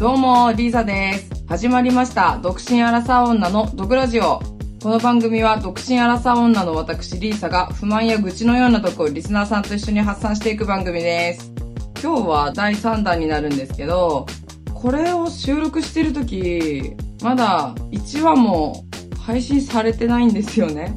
[0.00, 1.44] どうも、リーサです。
[1.46, 2.38] 始まりました。
[2.42, 4.40] 独身アラサー女の毒ラジオ。
[4.82, 11.52] この番組は独身アラサー女の私、リーサが不満や愚痴のようなとこをリスナーさんと一緒に発散していく番組です。
[12.02, 14.24] 今日は第3弾になるんですけど、
[14.72, 18.86] これを収録してる時、まだ1話も
[19.20, 20.94] 配信されてないんですよね。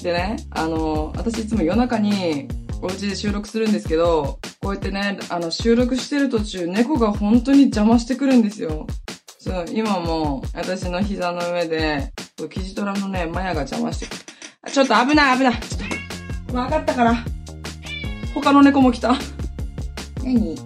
[0.00, 2.46] でね、あの、私いつも夜中に
[2.80, 8.86] お家で収録するんですけど、こうやってね、あの、収録してる途中、猫が本当に邪魔してくるんですよ。
[9.38, 12.14] そう、今も私の膝の上で、
[12.48, 14.16] キジトラのね、マヤが邪魔してくる。
[14.62, 17.14] あちょっと危ない危ないちょっと、わかったから。
[18.34, 19.14] 他の猫も来た。
[20.24, 20.56] 何？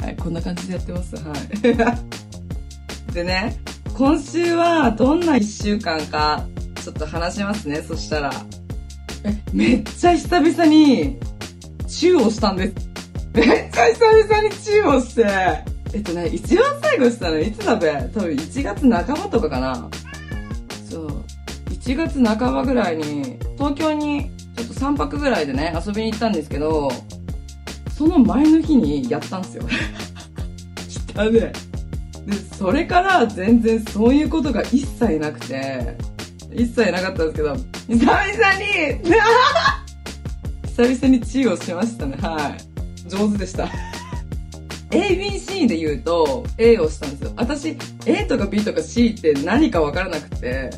[0.00, 1.16] はい、こんな感じでやってます。
[1.16, 3.10] はい。
[3.12, 3.56] でね、
[3.92, 6.46] 今週はどんな一週間か、
[6.80, 8.30] ちょっと話しますね、そしたら。
[9.24, 11.18] え、めっちゃ久々に、
[11.94, 12.74] チューをしたんです。
[13.34, 15.24] めっちゃ久々にチューをして、
[15.92, 17.92] えっとね、一番最後したのいつだべ？
[18.12, 19.88] 多分1月半ばとかかな。
[20.90, 21.24] そう。
[21.70, 26.90] 1月半ばぐらいに、東京にちょっと3泊ぐらいでね、遊びに行ったんですけど、
[27.96, 29.64] その前の日にやったんですよ。
[31.16, 31.40] 汚ね。
[31.40, 31.52] で、
[32.58, 35.96] それから全然そういうことが一切なくて、
[36.52, 37.54] 一切なかったんですけど、
[37.88, 38.18] 久々
[38.54, 39.00] に、
[40.76, 42.16] 久々にチューをしましたね。
[42.20, 43.08] はい。
[43.08, 43.68] 上手でした。
[44.90, 47.32] ABC で言うと A をしたんですよ。
[47.36, 50.70] 私 A とか B とか C って何かわからなくて、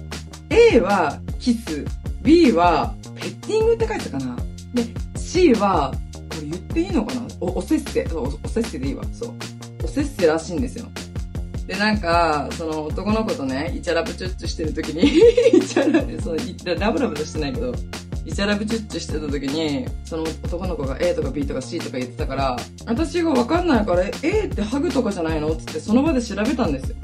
[0.50, 1.86] A はキス、
[2.20, 4.36] B はペッティングって書いてたかな。
[4.74, 4.84] で、
[5.18, 7.22] C は、これ言っていいのかな？
[7.40, 8.06] お、おせっせ。
[8.12, 9.04] お、おせっせでいいわ。
[9.14, 9.32] そう。
[9.82, 10.84] おせっせらしいんですよ。
[11.66, 15.06] で、なんか、その男の子とね、イチャラブチュッチュしてる時に、
[15.56, 17.74] イチャラ、その、いラブラブとしてないけど、
[18.26, 25.48] イチャラブチュッチュしてた時に、その男の子が A とか B とか C とか言ってたから、私がわかんないから、A ってハグとかじゃないの？
[25.48, 26.96] って言って、その場で調べたんですよ。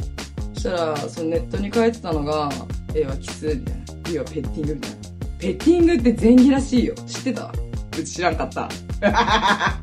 [0.55, 2.51] そしたら、そのネットに書いてたのが、
[2.95, 3.83] A はキス、みたいな。
[4.11, 4.97] B はペッティング、みたいな。
[5.39, 6.95] ペッティングって前儀らしいよ。
[7.07, 7.53] 知ってた？
[7.93, 8.69] うち知らんかった。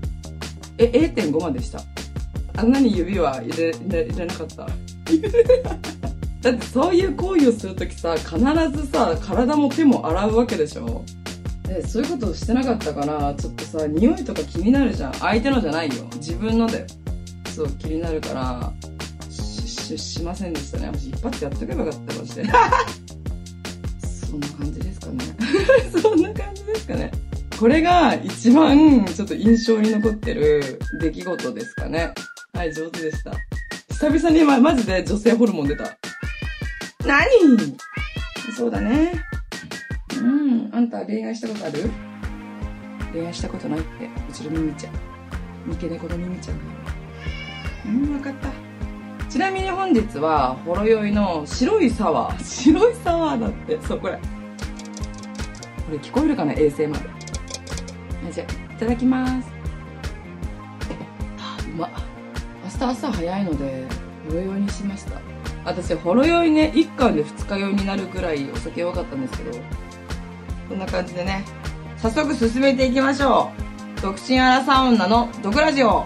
[0.78, 1.82] え、0.5までした。
[2.58, 4.68] あんなに指は入れ、入れ入れなかった。
[6.42, 8.38] だってそういう行為をするときさ、必
[8.72, 11.04] ずさ、体も手も洗うわけでしょ？
[11.70, 15.14] で、そういうことをしてなかったから、ちょっとさ、匂いとか気になるじゃん。
[15.14, 16.04] 相手のじゃないよ。
[16.16, 16.86] 自分のだよ。
[17.56, 18.74] そう、気になるから、
[19.30, 20.88] し、し、しませんでしたね。
[20.88, 22.46] 私一発やっとけばよかった、マジで。
[24.02, 25.26] そんな感じですかね。
[26.02, 27.12] そんな感じですかね。
[27.60, 32.14] これが一番ちょっと印象に残ってる出来事ですかね。
[32.54, 33.32] はい、上手でした。
[33.92, 35.98] 久々にま、マジで女性ホルモン出た。
[37.06, 37.28] 何？
[38.56, 39.22] そうだね。
[40.20, 41.90] うん、あんた恋愛したことある？
[43.14, 43.88] 恋愛したことないって、
[44.30, 44.94] うちのミミちゃん。
[45.66, 46.70] 三毛猫のミミちゃんだよ。
[47.86, 48.50] うん、わかった。
[49.30, 52.44] ちなみに本日は、ほろ酔いの白いサワー。
[52.44, 53.80] 白いサワーだって。
[53.82, 54.14] そう、これ。
[54.16, 54.22] こ
[55.92, 56.54] れ聞こえるかな？
[56.54, 57.10] 衛星まで。
[58.32, 59.50] じゃあ、いただきます。
[61.40, 61.90] あ、うまっ。
[62.64, 63.86] 明日朝早いので、
[64.28, 65.22] ほろ酔いにしました。
[65.66, 69.58] 私、ほろ酔いね、一貫で二日酔いになるくらいお酒弱かったんですけど、
[70.70, 71.44] こんな感じでね、
[71.98, 73.52] 早速進めていきましょ
[73.98, 74.02] う。
[74.02, 76.06] 独身アラサー女の毒ラジオ。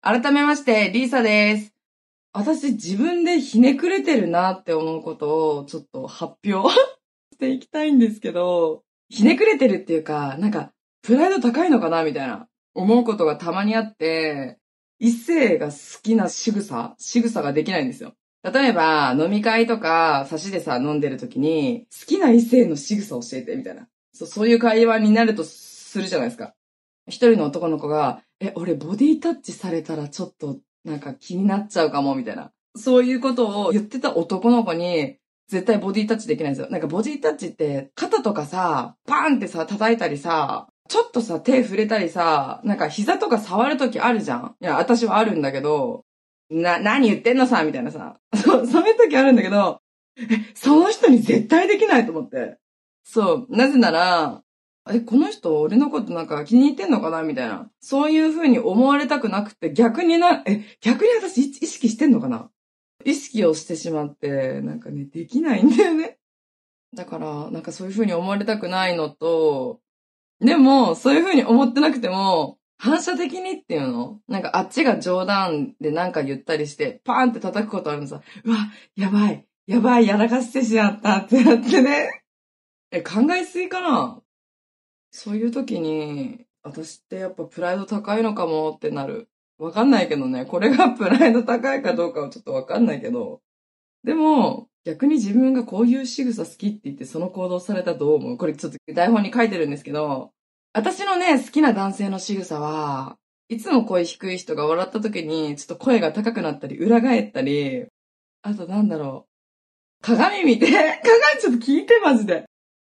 [0.00, 1.74] 改めまして、リーサです。
[2.32, 6.72] 私自分でひねくれてるなって思うことをちょっと発表
[7.34, 14.57] していきたいんですけど、ひねくれてるっていうか、なんか、プライド高いのかなみたいな、思うことがたまにあって、
[14.98, 18.14] 異性が好きな仕草仕草ができないんですよ。
[18.42, 23.88] 例えば、飲み会とか、差しでさ、飲んでる時に、好きな異性の仕草教えて、みたいな。
[24.12, 26.54] そう、そういう会話になるとするじゃないですか。
[27.06, 32.52] 一人の男の子が、え、俺ボディタッチされたらちょっと、なんか気になっちゃうかも、みたいな。
[32.76, 35.16] そういうことを言ってた男の子に、
[35.48, 36.70] 絶対ボディタッチできないんですよ。
[36.70, 44.56] なんかボディタッチって、肩とかさ、パーンってさ、叩いたりさ、ちょっとさ、手触れたりさ、なんか膝とか触るときあるじゃん。
[44.60, 46.04] いや、私はあるんだけど、
[46.50, 48.18] な、何言ってんのさ、みたいなさ。
[48.34, 49.80] そう、そういう時あるんだけど、
[50.16, 50.22] え、
[50.54, 52.56] その人に絶対できないと思って。
[53.04, 54.42] そう、なぜなら、
[54.90, 57.22] え、この人俺のことなんか気に入ってんのかな？
[57.22, 57.70] みたいな。
[57.80, 62.50] そういう風に思われたくなくて、逆にな、え、逆に私意識してんのかな？
[63.04, 66.18] 意識をしてしまって、なんかね、できないんだよね。
[66.94, 69.80] だから、なんかそういう風に思われたくないのと、
[70.40, 74.20] でも、そういう風に思ってなくても、反射的にっていうの？
[74.28, 78.56] なんかあっちが冗談でなんか言ったりして、パーンって叩くことあるのさ、うわ、
[78.94, 82.22] やばい、やばい、やらかしてしまったってなってね。
[82.92, 84.20] え、考えすぎかな？
[85.10, 89.28] そういう時に、私ってやっぱプライド高いのかもってなる。
[89.58, 90.46] わかんないけどね。
[90.46, 93.40] これがプライド高いかどうかはちょっとわかんないけど。
[94.04, 100.30] でも、逆に自分がこういう仕草好きって言ってその行動されたらどう思うこれちょっと台本に書いてるんですけど、
[100.72, 103.16] 私のね、好きな男性の仕草は、
[103.48, 107.86] いつも声低い人が笑った時に、ちょっと声が高くなったり、裏返ったり、
[108.42, 110.04] あとなんだろう。
[110.04, 112.44] 鏡見て、 鏡ちょっと聞いてマジで。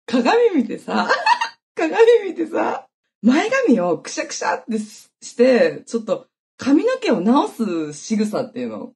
[0.05, 1.07] 鏡見てさ、
[1.75, 1.95] 鏡
[2.25, 2.87] 見てさ、
[3.21, 8.93] 前髪をくしゃくしゃってして、ちょっと髪の毛を直す仕草っていうの。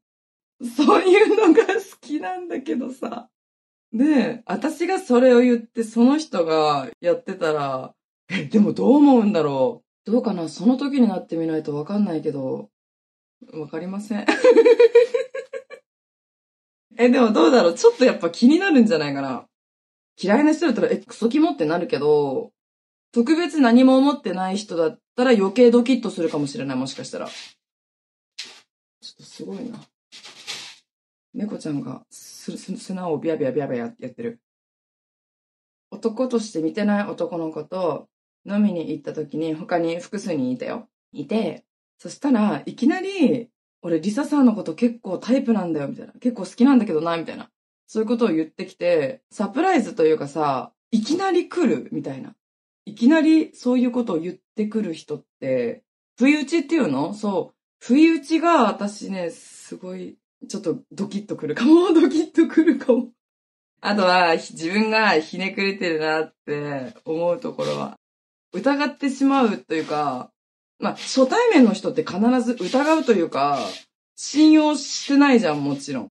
[0.63, 3.30] そういうのが好きなんだけどさ。
[3.94, 7.94] で、私がそれを言ってその人がやってたら、
[8.30, 10.12] え、でもどう思うんだろう。
[10.12, 10.48] どうかな？
[10.48, 12.69] その時になってみないとわかんないけど、
[13.54, 14.25] わかりません。
[16.98, 17.74] え、でもどうだろう？
[17.74, 19.48] ちょっとやっぱ気になるんじゃないかな。
[20.22, 22.52] 嫌いな人だったら、え、クソキモってなるけど、
[23.12, 27.28] 特別何も思ってない人だったら余計ドキッとするかもしれない、もしかしたら。
[27.28, 27.34] ちょ
[29.14, 29.80] っとすごいな。
[31.33, 34.39] 猫ちゃんが砂をビャビャビャビャやってる。
[35.92, 38.07] 男として見てない男の子と
[38.45, 40.88] 飲みに行った時に他に複数人いたよ。
[41.13, 41.66] いて、
[41.98, 43.50] そしたらいきなり、
[43.81, 46.13] 俺リサさんのこと結構タイプなんだよ、みたいな。
[46.13, 47.50] 結構好きなんだけどな、みたいな。
[47.88, 52.36] そういうことを言ってきて、サプライズというかさ、いきなり来る、みたいな。
[52.86, 55.83] いきなりそういうことを言ってくる人って、
[56.18, 57.13] 不意打ちっていうの？
[57.13, 57.56] そう。
[57.80, 60.18] 不意打ちが私ね、すごい、
[60.48, 63.10] ちょっとドキッとくるかも、 ドキッとくるかも。
[63.82, 67.98] あとは、自分がひねくれてるなって思うところは、
[68.54, 70.32] 疑ってしまうというか、
[70.80, 73.60] まあ、初対面の人って必ず疑うというか、
[74.16, 76.10] 信用してないじゃん、もちろん。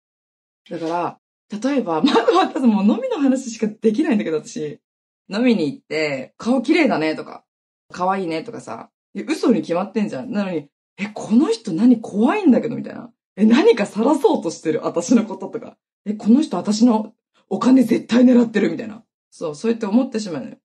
[0.69, 1.19] だから、
[1.61, 4.81] 例えば、 まだまだもう飲みの話しかできないんだけど、私。
[5.29, 7.45] 飲みに行って、顔綺麗だねとか、
[7.93, 10.31] 可愛いねとかさ、嘘に決まってんじゃん。
[10.31, 10.69] なのに、
[10.99, 13.13] え、この人何怖いんだけどみたいな。
[13.37, 14.81] え、何か晒そうとしてる？
[14.83, 15.77] 私のこととか。
[16.05, 17.13] え、この人私の
[17.49, 19.05] お金絶対狙ってるみたいな。
[19.31, 20.57] そう、そうやって思ってしまうのよ。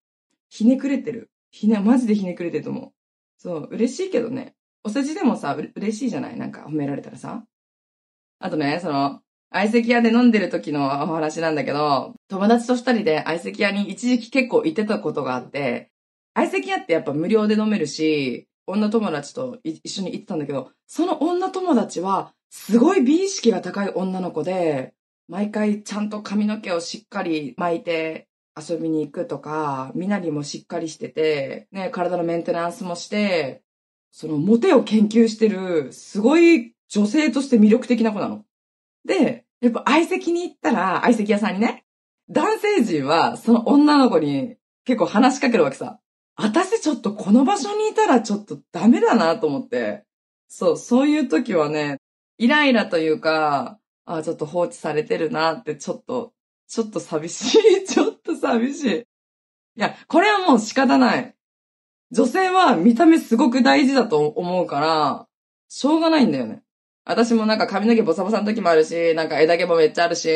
[0.50, 1.30] ひねくれてる。
[1.52, 2.92] ひね、マジでひねくれてると思う。
[3.38, 4.56] そう、嬉しいけどね。
[4.84, 6.38] お世辞でもさ、嬉しいじゃない？
[6.38, 7.44] なんか褒められたらさ。
[8.40, 9.20] あとね、その、
[9.52, 15.92] 相席屋で飲んでる時のお話なんだけど、友達と二人で相席屋に一時期結構行ってたことがあって、
[16.34, 24.94] 相席屋ってやっぱ無料で飲めるし、女友達と一緒に行ってたんだけど、その女友達は、すごい美意識が高い女の子で、
[25.30, 28.28] 毎回ちゃんと髪の毛をしっかり巻いて
[28.60, 33.64] 遊びに行くとか、身なりもしっかりしてて、ね、体のメンテナンスもして、
[34.12, 38.44] そのモテを研究してる、すごい女性として魅力的な子なの。
[39.06, 41.86] で、やっぱ相席に行ったら、相席屋さんにね、
[42.30, 46.00] 男性陣はその女の子に結構話しかけるわけさ。
[46.36, 50.04] 私ちょっとこの場所にいたらちょっとダメだなと思って。
[50.50, 52.01] そう、そういう時はね、
[52.42, 56.34] イライラというか、あ、ちょっと放置されてるなってちょっと、
[56.68, 57.86] ちょっと寂しい。
[57.86, 59.00] ちょっと寂しい。
[59.00, 59.06] い
[59.76, 61.36] や、これはもう仕方ない。
[62.10, 65.28] 女性は見た目すごく大事だと思うから、
[65.70, 66.64] しょうがないんだよね。
[67.06, 70.28] 私もなんか髪の毛ボサボサの時もあるし、なんか枝毛もめっちゃあるし、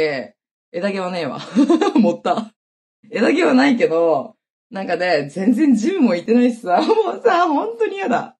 [0.71, 1.39] 枝毛はねえわ。
[1.95, 2.53] 持った。
[3.09, 4.35] 枝毛はないけど、
[4.69, 8.37] なんかね、全然ジムも行ってないしさ、もうさ、本当に嫌だ。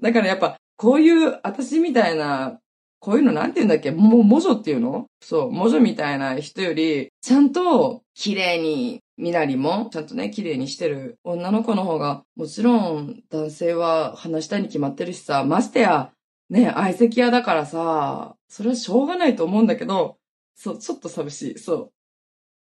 [0.00, 2.60] だからやっぱ、こういう、私みたいな、
[3.00, 3.90] こういうのなんて言うんだっけ？
[3.90, 5.06] もう、魔女っていうの？
[5.20, 16.12] そう、魔女みたいな人より、ちゃんと、綺麗に、身なりも、ちゃんとね、綺麗にしてる女の子の方が、もちろん、男性は話したいに決まってるしさ、ましてや、
[16.50, 20.16] ね、相席屋だからさ、それはしょうがないと思うんだけど、
[20.54, 21.58] そう、ちょっと寂しい。
[21.58, 21.90] そう。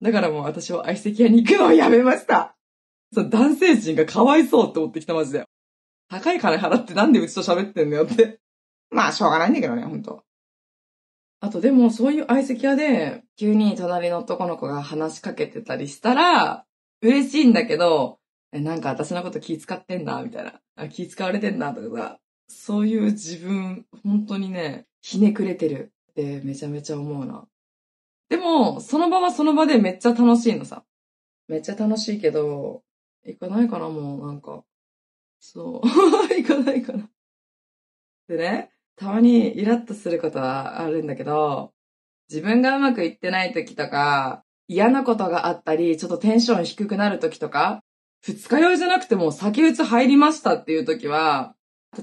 [0.03, 2.55] だからもう私は相席屋に行くのをやめました。
[3.13, 5.45] そう、男性陣がかわいそうって思ってきたマジで。
[6.09, 8.39] 高い金払ってなんでうちと喋ってんのよって。
[8.91, 10.25] まあ、しょうがないんだけどね、ほんと。
[11.41, 16.65] あとでも、そういう相席屋で、急に隣の男の子が話しかけてたりしたら、
[17.03, 18.19] 嬉しいんだけど、
[18.53, 20.61] え、なんか私のこと気使ってんな、みたいな。
[20.77, 22.19] あ気使われてんな、とかさ。
[22.49, 27.47] そういう自分、本当にね、ひねくれてるってめちゃめちゃ思うな。
[28.29, 30.85] でも、その場はその場でめっちゃ楽しいのさ。
[31.49, 32.83] めっちゃ楽しいけど、
[33.25, 34.65] 行かないかな、もう、なんか。
[35.39, 35.87] そう。
[36.35, 37.09] 行かないかな。
[38.29, 41.73] でね、たまにイラッとすることはあるんだけど、
[42.29, 47.83] 自分がうまくいってない時とか、嫌なことがあったり、ちょっとテンション低くなる時とか、
[48.23, 51.55] 二日酔いじゃなくても酒打つ入りましたっていう時は、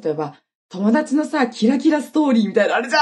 [0.01, 0.37] 例えば、
[0.69, 2.99] 友達のさ、キラキラストーリーみたいなあるじゃ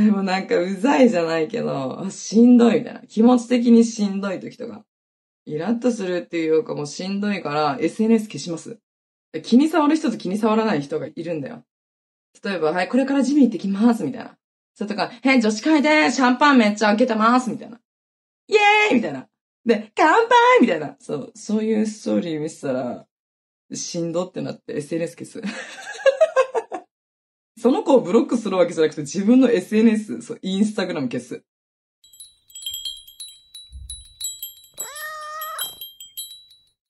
[0.00, 3.00] んで もなんかうざいじゃないけど、しんどいみたいな。
[3.00, 4.84] 気持ち的にしんどい時とか。
[5.44, 8.78] イラッとするっていうかもうしんどいから SNS 消します。
[9.42, 11.64] 気に障る人と気に障らない人がいるんだよ。
[12.44, 14.36] 例えば、はい、これからジム行ってきます、みたいな。
[14.74, 17.80] それとか、へ、女子会でシャンパンめっちゃ開けてます、みたいな。
[18.48, 19.26] イエーイみたいな。
[19.66, 20.96] で、乾杯みたいな。
[21.00, 23.06] そう、そういうストーリー見せたら、
[23.72, 25.42] しんどってなって SNS 消す。
[27.60, 31.42] その子をブロックするわけじゃなくて自分の SNS、そう、インスタグラム消す。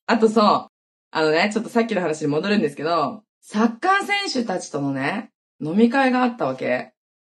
[0.07, 0.69] あとそう、
[1.11, 6.93] あのね、ちょっとさっきの話に戻るんですけど、サッカー選手たちとのね、飲み会があったわけ。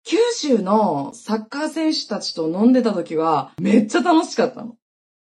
[0.04, 4.76] 九州のサッカー選手たちと飲んでた時は、めっちゃ楽しかったの。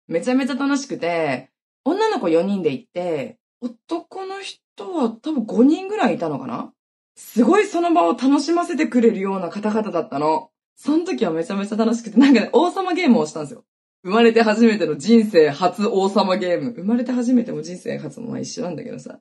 [0.07, 1.51] めちゃめちゃ楽しくて、
[1.85, 6.73] 女の子4人で行って、男の人は多分5人ぐらいいたのかな
[7.17, 10.51] すごいその場を楽しませてくれるような方々だったの。
[10.77, 13.65] その時はめちゃめちゃ楽しくて、なんかね、王様ゲームをしたんですよ。
[14.05, 16.71] 生まれて初めての人生初王様ゲーム。
[16.71, 19.19] 生まれて初めても人生初もまあ一緒なんだけどさ。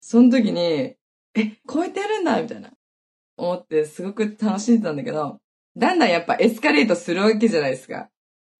[0.00, 0.96] その時に、え、
[1.66, 2.72] こうやってやるんだみたいな。
[3.38, 5.40] 思ってすごく楽しんでたんだけど、
[5.76, 8.10] だんだんやっぱエスカレートするわけじゃないですか。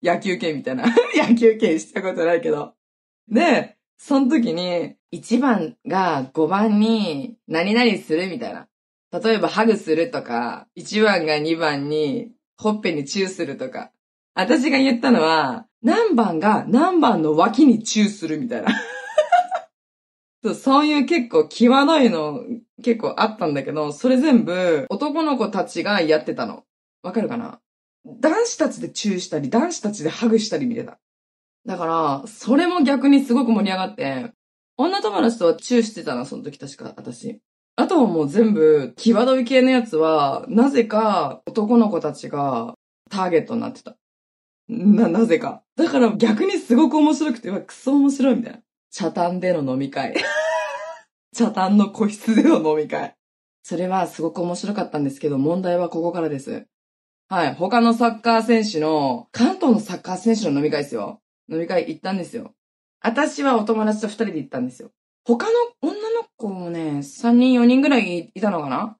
[0.02, 0.84] 野球券みたいな。
[1.14, 2.74] 野球券したことないけど。
[3.28, 8.68] で、その時に、1番が5番に何々するみたいな。
[9.10, 13.90] 例えばハグするとか、1番が2番にほっぺにチューするとか。
[14.34, 18.68] 私が言ったのは、何番が何番の脇にチューするみたいな。
[20.42, 22.44] そうそういう結構際どいの
[22.82, 26.64] 結構あったんだけど、それ全部男の子たちがやってたの。
[27.02, 27.60] わかるかな？
[28.06, 30.98] 男子たちでチューしたり、男子たちでハグしたり見てた。
[31.66, 34.32] だから、それも逆にすごく盛り上がって、
[34.76, 37.40] 女友達とはチューしてたな、その時確か、私。
[37.76, 42.74] あとはもう全部、際どい系のやつは、なぜか男の子たちが
[43.10, 43.96] ターゲットになってた。
[44.68, 45.62] な、なぜか。
[45.76, 48.60] だから逆にすごく面白くて、わ、クソ面白いみたいな。
[48.90, 50.14] 茶炭での飲み会。
[51.34, 53.14] 茶炭の個室での飲み会。
[53.62, 56.66] それはすごく面白かったんですけど、問題はここからです。
[57.28, 57.54] はい。
[57.54, 61.20] 他のサッカー選手の、関東のサッカー選手の飲み会ですよ。
[61.50, 62.54] 飲み会行ったんですよ。
[63.00, 64.90] 私はお友達と二人で行ったんですよ。
[65.24, 65.52] 他の
[65.82, 68.96] 女の子もね、三人四人ぐらいいたのかな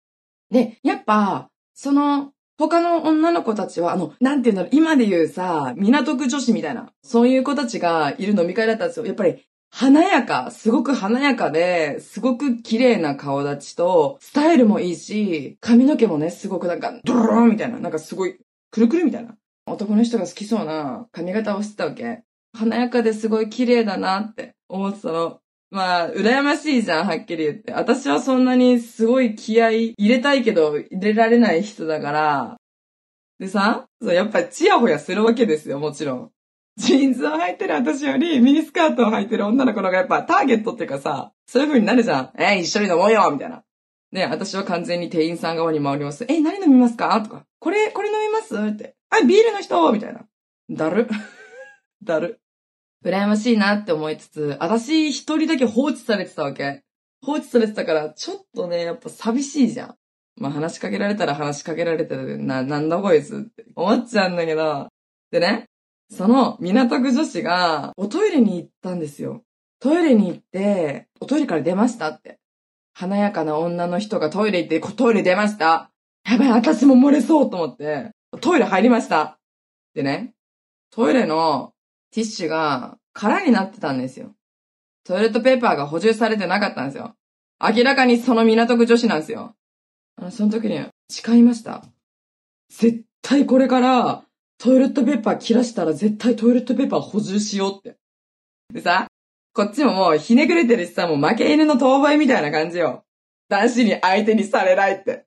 [0.50, 9.06] で、やっぱ、その、他の女の子たちは、あの、なんていうんだろう、今で言うさ、港区女子みたいな、そういう子たちがいる飲み会だったんですよ。
[9.06, 18.38] やっぱり、華やか、すごく華やかで、すごく綺麗な顔立ちと、スタイルもいいし、髪の毛もね、すごくなんか、ドロロンみたいな、なんかすごい、
[18.70, 19.36] くるくるみたいな。
[19.66, 22.22] 男の人が好きそうな髪型をしてたわけ。
[22.54, 25.40] 華やかですごい綺麗だなって思ってたの。
[25.70, 27.72] まあ、羨ましいじゃん、はっきり言って。
[27.72, 32.56] 私はそんなにすごい気合い入れたいけど入れられない人だから。
[33.38, 36.30] でさ、そうやっぱチヤホヤするわけですよ、もちろん。
[36.78, 42.30] ジーンズを履いてる私よりミニスカートを履いてる女の子の方がやっぱターゲットっていうかさ、そういう風になるじゃん。
[42.38, 43.64] え、一緒に飲もうよみたいな。
[44.12, 46.24] で、私は完全に店員さん側に回ります。
[46.28, 47.20] え、何飲みますか？
[47.20, 47.44] とか。
[47.58, 48.56] これ、これ飲みます？
[48.56, 48.94] って。
[49.10, 49.92] あ、ビールの人？
[49.92, 50.20] みたいな。
[50.70, 51.08] だる。
[52.04, 52.40] だる。
[53.04, 56.84] 羨ましいなって思いつつ、私一人だけ放置されてたわけ。
[57.24, 59.94] 放置されてたから、ちょっとね、やっぱ寂しいじゃん。
[60.36, 64.86] まあ話しかけられたら話しかけられてるな、なんだこいつって思っちゃうんだけど。
[65.32, 65.66] でね、
[66.10, 69.44] その港区女子がおトイレに行ったんですよ。
[69.80, 72.38] トイレに行って、おトイレから出ましたって。
[72.94, 75.90] 華やかな女の人がトイレ行って、トイレ出ました。
[76.28, 78.10] やばい、私も漏れそうと思って、
[78.40, 79.38] トイレ入りました。
[79.94, 80.34] でね、
[80.90, 81.74] トイレの
[82.10, 84.34] ティッシュが空になってたんですよ。
[85.04, 87.14] トイレットペーパーが補充されてなかったんですよ。
[87.60, 89.54] 明らかにその港区女子なんですよ。
[90.16, 91.84] あの、その時に誓いました。
[92.70, 94.24] 絶対これから
[94.58, 97.96] トイレットペーパー切らしたら絶対トイレットペーパー補充しようって。
[98.72, 99.06] でさ、
[99.54, 103.04] こっちももうひねくれてるしさ、もう負け犬の遠吠えみたいな感じよ。
[103.48, 105.24] 男子に相手にされないって。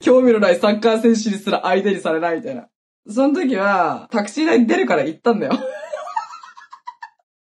[0.00, 2.68] 興味のないサッカー選手にすら相手にされないみたいな。
[3.08, 5.52] その時は、タクシー代出るから行ったんだよ。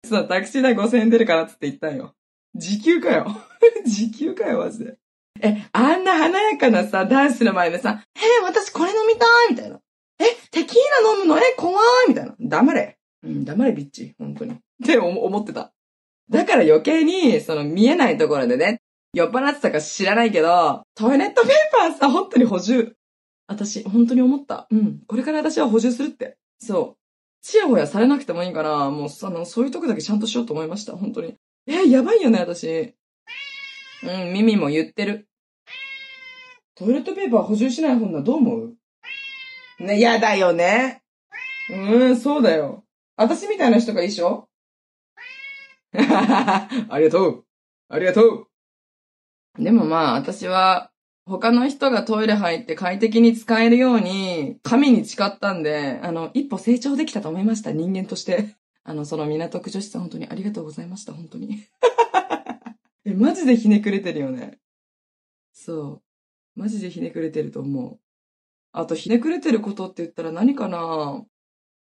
[0.04, 2.14] そう、タクシー代5000円出るからっつって言ったんよ。
[2.54, 3.26] 時給かよ。
[3.84, 4.96] 時給かよ、マジで。
[5.42, 9.80] え、あんな華やかなさ、男子の前でさ、えー、私これ飲みたいみたいな。
[10.18, 11.38] え、テキーラ飲むの？
[11.38, 11.72] え、怖
[12.06, 12.34] いみたいな。
[12.40, 12.98] 黙れ。
[13.22, 14.14] うん、黙れ、ビッチ。
[14.18, 14.52] 本当に。
[14.52, 15.72] って思ってた。
[16.30, 18.82] だから余計に、その見えないところでね、
[19.12, 22.94] 酔っ払ってたか知らないけど、トイレットペーパーさ、本当に補充。
[23.46, 24.66] 私、本当に思った。
[24.70, 25.00] うん。
[25.06, 26.36] これから私は補充するって。
[26.58, 26.96] そう。
[27.42, 30.96] チヤホヤされなくてもいいから、もう、その、そういうとこだけちゃんとしようと思いました。
[30.96, 31.36] 本当に。
[31.68, 32.94] え、やばいよね、私。
[34.02, 35.28] うん、耳も言ってる。
[36.74, 38.74] トイレットペーパー補充しない本などう思う？
[39.78, 41.02] ね、やだよね。
[41.70, 42.84] うん、そうだよ。
[43.16, 44.48] 私みたいな人がいいでしょ？
[45.96, 46.68] あ
[46.98, 47.44] りがとう
[47.88, 48.22] ありがと
[49.58, 50.90] うでもまあ、私は、
[51.24, 58.54] 他の人がトイレ入って快適に使えるように、神に誓ったんで、あの、一歩成長できたと思いました、人間として。
[58.84, 61.64] あの、その港区女子さん本当にありがとうございました、本当に。
[63.04, 64.58] え、マジでひねくれてるよね。
[65.52, 66.02] そ
[66.56, 66.60] う。
[66.60, 68.00] マジでひねくれてると思う。
[68.78, 71.24] あと、ひねくれてることって言ったら何かな？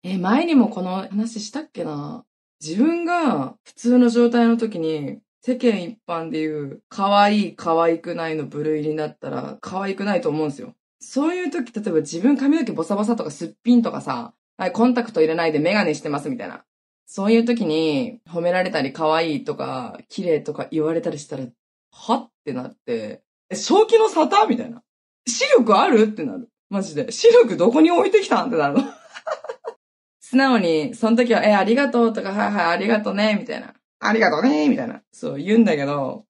[0.03, 2.25] え、前にもこの話したっけな？
[2.59, 10.73] 自分が普通の状態の時に、世間一般で言う、可愛い可愛くないの部類になったら、可愛くないと思うんですよ。
[10.99, 16.63] そういう時、例えば自分髪の毛ボサボサとかすっぴんとかさ、はい、コンタクト入れないでメガネしてますみたいな。
[17.05, 21.45] そういう時に褒められたり可愛いとか綺麗とか言われたりしたら、
[21.91, 22.15] は？
[22.15, 24.47] ってなって、え、正気の沙汰？
[24.47, 24.81] みたいな。
[25.27, 26.03] 視力ある？
[26.03, 26.49] ってなる。
[26.71, 27.11] マジで。
[27.11, 28.83] 視力どこに置いてきたんってなるの。
[30.21, 33.75] 素直に、その時は、え、ありがとうとか、はいはい、ありがとうね、みたいな。
[33.99, 35.01] ありがとうね、みたいな。
[35.11, 36.25] そう言うんだけど、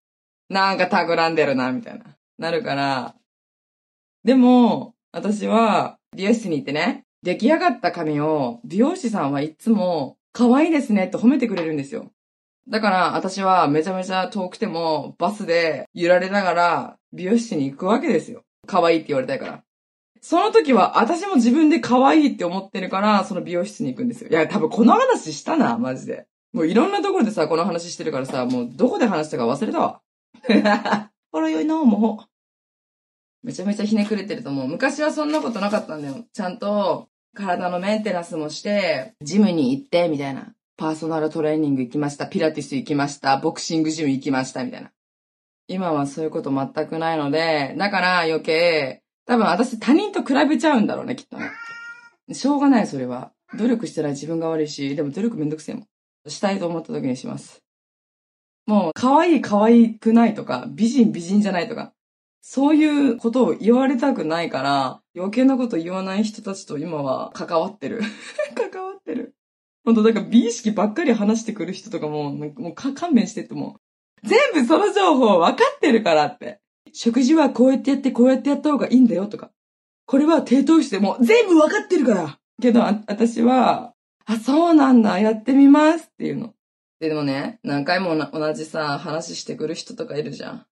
[0.50, 2.18] なんか企んでるな、みたいな。
[2.40, 3.16] なるから。
[4.24, 12.12] でも、私は、美容室に行ってね、出来上がった髪を、美容師さんはいつも、可愛いですねって褒めてくれるんですよ。
[12.68, 18.44] だから私はめちゃめちゃ遠くてもバスで揺られながら美容室に行くわけですよ。
[18.66, 19.64] 可愛いって言われたいから。
[20.22, 24.30] その時は私も自分で可愛いって思ってるからその美容室に行くんですよ。
[24.30, 26.28] いや多分この話したな、マジで。
[26.54, 30.02] もういろんなところでさ、この話してるからさ、もうどこで話したか忘れたわ。
[31.32, 33.46] ほらよいな、もう。
[33.48, 34.68] めちゃめちゃひねくれてると思う。
[34.68, 36.26] 昔はそんなことなかったんだよ。
[36.32, 40.54] ちゃんと体のメンテナンスもして、ジムに行って、みたいな。
[40.78, 42.28] パーソナルトレーニング行きました。
[42.28, 43.38] ピラティス行きました。
[43.38, 44.64] ボクシングジム行きました。
[44.64, 44.92] みたいな。
[45.68, 51.52] 今はそういうこと全くないので、だから余計、多分私他人と比べちゃうんだろうね、きっとね。
[52.34, 53.32] しょうがない、それは。
[53.58, 56.30] 努力したら自分が悪いし、でも努力めんどくせえもん。
[56.30, 57.64] したいと思った時にします。
[58.66, 61.94] もう、可愛い可愛くないとか、美人美人じゃないとか、
[62.42, 68.02] そういうことを言われたくないから、余計なこと言わない人たちと今は関わってる。
[68.72, 69.36] 関わってる。
[69.84, 73.78] ほんと、だから美意識ばっかり話してくる人とかも、もう勘弁してっても
[74.24, 76.60] 全部その情報分かってるからって。
[76.94, 79.52] 食事はこうやってやってこうやってやった方がいいんだよとか。
[80.06, 82.40] これは低糖質でも全部分かってるから。
[82.62, 83.94] けど、私は、
[84.26, 86.54] あ、そうなんだ、やってみますっていうの。
[87.00, 90.66] で、でもね、何回も同じさ、話してくる人とかいるじゃん。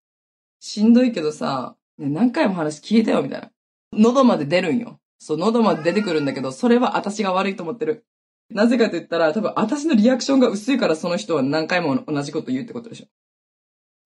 [0.60, 3.52] しんどいけどさ、ね、何回も話聞いたよ、みたいな。
[3.94, 5.00] 喉まで出るんよ。
[5.18, 8.06] そう、喉まで出てくるんだけど、それは私が悪いと思ってる。
[8.52, 13.08] なぜかと言ったら、多分私のリアクションが薄いからその人は何回も同じこと言うってことでしょ。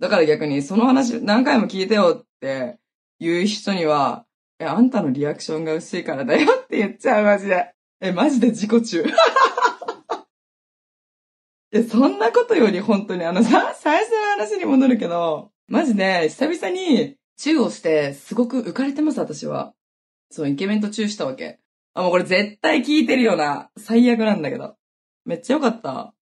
[0.04, 2.78] だから逆に、その話何回も聞いてよって
[3.22, 4.26] 言う人には、
[4.60, 7.72] え、あんたのリアクションが薄いからだよって言っちゃう、マジで。
[8.02, 9.06] え、マジで自己中。
[11.72, 19.74] え、そんなことより本当にあのさ、最初の話に戻るけど、マジで、久々に、チューをして、すごく浮かれてます、私は。
[20.30, 21.62] そう、イケメンとチューしたわけ。
[21.94, 23.70] あ、もうこれ絶対聞いてるよな。
[23.78, 24.76] 最悪なんだけど。
[25.24, 26.14] めっちゃよかった。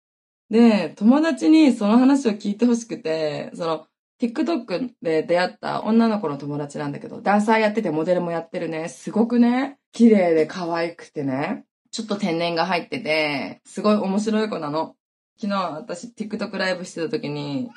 [0.50, 3.86] で、友達にその話を聞いてほしくて、その、
[4.20, 8.88] TikTok で出会った女の子の友達なんだけど、ダンサーやっててモデルもやってるね。
[8.88, 14.96] すごくね、綺麗で可愛くてね、ちょっと天然が入ってて、すごい面白い子なの。
[15.40, 17.70] 昨日私 TikTok ライブしてた時に、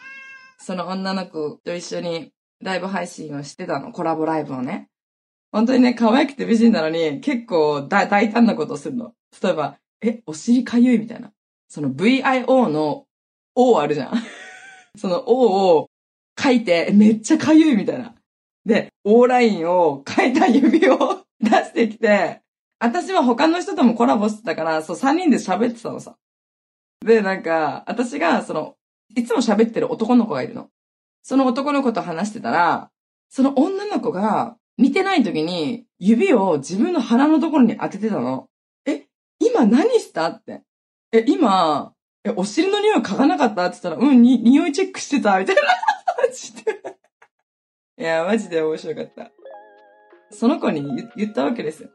[0.58, 3.92] その女の子と一緒にライブ配信をしてたの。
[3.92, 4.90] コラボライブをね。
[5.52, 9.14] 本当にね、可愛くて美人なのに、結構大胆なことをするの。
[9.42, 11.32] 例えば、え、お尻かゆいみたいな。
[11.74, 13.08] その VIO の
[13.56, 14.12] O あるじゃん。
[14.96, 15.90] その O を
[16.40, 18.14] 書いて、めっちゃかゆいみたいな。
[18.64, 22.42] で、O ラインを書いた指を 出してきて、
[22.78, 26.16] 私は他の人ともコラボしてたから、そう3人で喋ってたのさ。
[27.04, 28.76] で、なんか、私が、その、
[29.16, 30.70] いつも喋ってる男の子がいるの。
[31.24, 32.92] その男の子と話してたら、
[33.30, 38.48] その女の子が見てない時に指を自分の鼻のところに当ててたの。
[38.86, 39.08] え、
[39.40, 40.62] 今何したって。
[41.14, 41.94] え、今、
[42.26, 45.62] え、お尻の匂い嗅がなかったって言ったら、うん、に、匂いチェックしてたみたいな。
[46.18, 46.82] マジで。
[48.00, 49.32] いや、マジで面白かった。
[50.32, 51.90] その子に言ったわけですよ。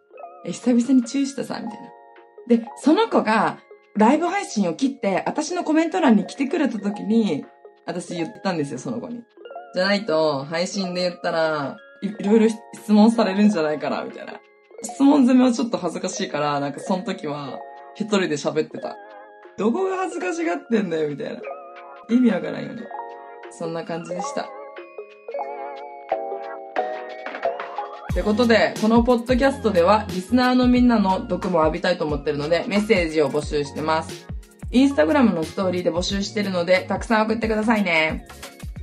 [0.47, 1.89] え、久々に注意したさ、みたいな。
[2.47, 3.59] で、その子が、
[3.97, 7.45] ライブ配信を切って、私のコメント欄に来てくれた時に、
[7.87, 9.25] 私言ったんですよ、その子に。
[9.75, 14.35] じゃないと、配信で言ったら、いいろいろ質問されるんじゃないかな、みたいな。
[14.85, 17.59] 質問攻めはちょっと恥ずかしいから、なんかその時は、
[17.97, 18.97] 一人で喋ってた。
[19.59, 21.41] どこが恥ずかしがってんだよ、みたいな。
[22.09, 22.83] 意味わからんよね。
[23.51, 24.43] そんな感じでした。
[24.43, 24.47] っ
[28.15, 34.29] てことで、このポッドキャストでは、リスナーのみんなの毒も浴びたいと思ってるので、メッセージを募集してます。
[34.71, 38.27] インスタグラムのストーリーで募集してるので、たくさん送ってくださいね。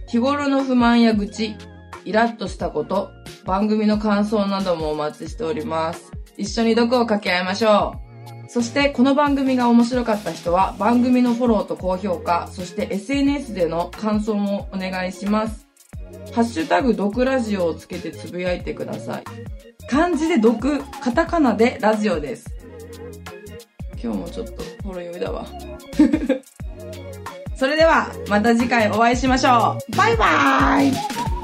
[0.07, 1.55] 日頃の不満や愚痴、
[2.03, 3.11] イラッとしたこと、
[3.45, 6.11] 番組の感想などもお待ちしております。
[6.37, 8.04] 一緒に毒を掛け合いましょう。
[8.55, 15.67] そしてこの番組が面白かった人は番組のフォローと高評価、そして SNS での感想もお願いします。
[16.33, 19.23] ハッシュタグ毒ラジオをつけてつぶやいてください。
[19.89, 22.49] 漢字で毒、カタカナでラジオです。
[24.01, 25.45] 今日もちょっとほろ酔いだわ。
[27.57, 29.97] それではまた次回お会いしましょう。
[29.97, 31.34] バイバーイ